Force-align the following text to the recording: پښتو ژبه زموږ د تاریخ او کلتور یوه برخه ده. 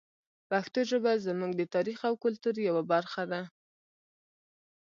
پښتو 0.49 0.79
ژبه 0.89 1.11
زموږ 1.27 1.51
د 1.57 1.61
تاریخ 1.75 1.99
او 2.09 2.13
کلتور 2.23 2.55
یوه 2.67 2.83
برخه 2.91 3.23
ده. 3.31 3.41